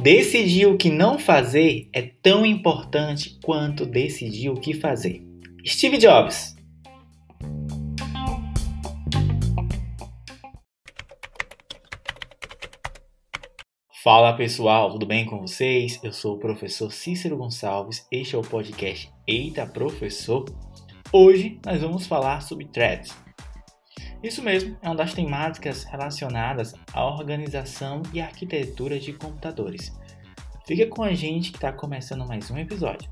[0.00, 5.22] Decidir o que não fazer é tão importante quanto decidir o que fazer.
[5.66, 6.56] Steve Jobs.
[14.02, 16.00] Fala pessoal, tudo bem com vocês?
[16.02, 20.46] Eu sou o professor Cícero Gonçalves, este é o podcast Eita Professor.
[21.12, 23.27] Hoje nós vamos falar sobre threads.
[24.22, 29.96] Isso mesmo, é uma das temáticas relacionadas à organização e arquitetura de computadores.
[30.66, 33.08] Fica com a gente que está começando mais um episódio.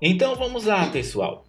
[0.00, 1.44] Então vamos lá, pessoal.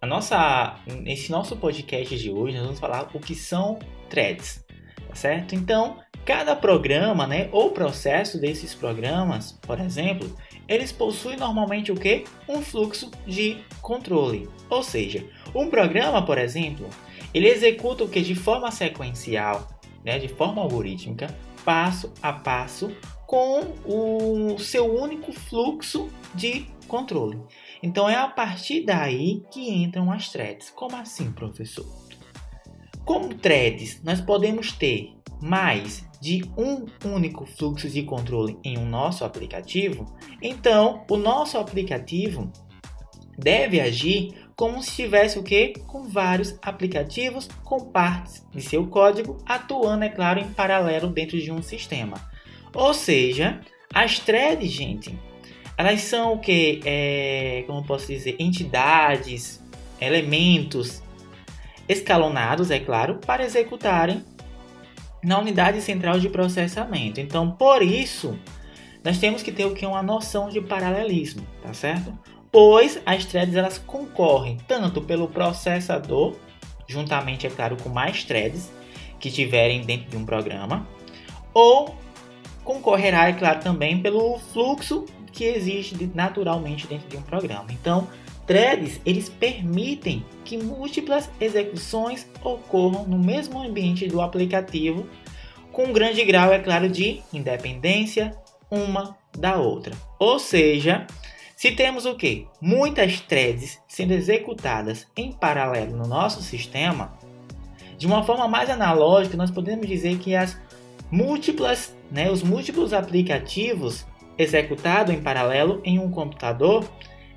[0.00, 4.64] A nossa, nesse nosso podcast de hoje, nós vamos falar o que são threads,
[5.08, 5.54] tá certo?
[5.54, 10.30] Então, cada programa, né, ou processo desses programas, por exemplo,
[10.68, 12.24] eles possuem normalmente o que?
[12.46, 14.46] Um fluxo de controle.
[14.68, 16.86] Ou seja, um programa, por exemplo,
[17.32, 19.70] ele executa o que de forma sequencial,
[20.04, 21.34] né, de forma algorítmica,
[21.64, 22.94] passo a passo,
[23.26, 27.40] com o seu único fluxo de controle.
[27.82, 30.68] Então é a partir daí que entram as threads.
[30.68, 31.86] Como assim, professor?
[33.08, 39.24] Como threads, nós podemos ter mais de um único fluxo de controle em um nosso
[39.24, 40.04] aplicativo,
[40.42, 42.52] então o nosso aplicativo
[43.38, 45.68] deve agir como se tivesse o que?
[45.86, 51.50] Com vários aplicativos com partes de seu código atuando, é claro, em paralelo dentro de
[51.50, 52.30] um sistema.
[52.74, 53.62] Ou seja,
[53.94, 55.18] as threads, gente,
[55.78, 56.82] elas são o que?
[56.84, 58.36] É, como posso dizer?
[58.38, 59.64] Entidades,
[59.98, 61.02] elementos
[61.88, 64.24] escalonados, é claro, para executarem
[65.22, 67.20] na unidade central de processamento.
[67.20, 68.38] Então, por isso,
[69.02, 72.16] nós temos que ter o que uma noção de paralelismo, tá certo?
[72.52, 76.36] Pois as threads elas concorrem tanto pelo processador,
[76.86, 78.70] juntamente é claro com mais threads
[79.18, 80.86] que tiverem dentro de um programa,
[81.52, 81.96] ou
[82.64, 87.66] concorrerá, é claro, também pelo fluxo que existe naturalmente dentro de um programa.
[87.70, 88.08] Então,
[88.48, 95.06] threads eles permitem que múltiplas execuções ocorram no mesmo ambiente do aplicativo,
[95.70, 98.34] com um grande grau, é claro, de independência
[98.70, 99.94] uma da outra.
[100.18, 101.06] Ou seja,
[101.54, 102.46] se temos o que?
[102.60, 107.16] Muitas threads sendo executadas em paralelo no nosso sistema,
[107.98, 110.58] de uma forma mais analógica, nós podemos dizer que as
[111.10, 114.06] múltiplas, né, os múltiplos aplicativos
[114.38, 116.88] executados em paralelo em um computador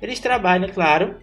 [0.02, 1.16] eles trabalham, claro,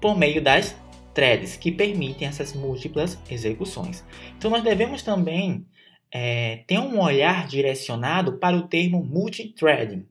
[0.00, 0.76] por meio das
[1.14, 4.04] threads, que permitem essas múltiplas execuções.
[4.36, 5.64] Então, nós devemos também
[6.12, 10.04] é, ter um olhar direcionado para o termo multithreading,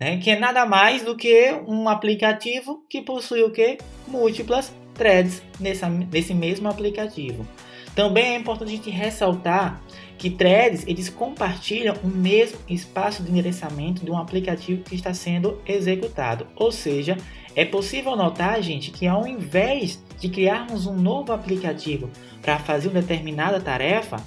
[0.00, 3.78] né, que é nada mais do que um aplicativo que possui o que?
[4.06, 7.46] Múltiplas threads nessa, nesse mesmo aplicativo.
[7.98, 9.82] Também é importante a gente ressaltar
[10.16, 15.60] que threads eles compartilham o mesmo espaço de endereçamento de um aplicativo que está sendo
[15.66, 16.46] executado.
[16.54, 17.16] Ou seja,
[17.56, 22.08] é possível notar, gente, que ao invés de criarmos um novo aplicativo
[22.40, 24.18] para fazer uma determinada tarefa,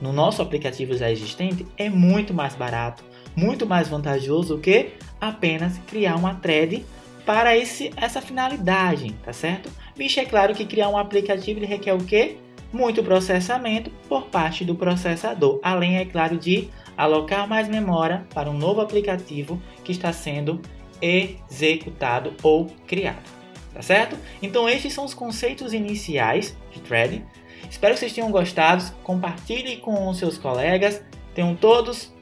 [0.00, 3.04] no nosso aplicativo já existente, é muito mais barato,
[3.36, 6.84] muito mais vantajoso do que apenas criar uma thread
[7.24, 9.70] para esse, essa finalidade, tá certo?
[9.94, 12.38] Visto é claro que criar um aplicativo ele requer o quê?
[12.72, 18.58] Muito processamento por parte do processador, além, é claro, de alocar mais memória para um
[18.58, 20.60] novo aplicativo que está sendo
[21.00, 23.38] executado ou criado.
[23.72, 24.16] Tá certo?
[24.42, 27.24] Então, estes são os conceitos iniciais de threading.
[27.70, 28.84] Espero que vocês tenham gostado.
[29.04, 31.02] Compartilhe com seus colegas.
[31.34, 32.12] Tenham todos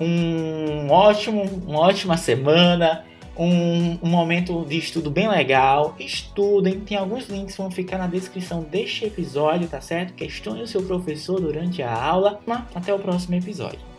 [0.00, 3.04] um ótimo, uma ótima semana
[3.38, 5.94] um, um, momento de estudo bem legal.
[5.98, 10.14] Estudem, tem alguns links que vão ficar na descrição deste episódio, tá certo?
[10.14, 12.40] Questione o seu professor durante a aula.
[12.74, 13.97] Até o próximo episódio.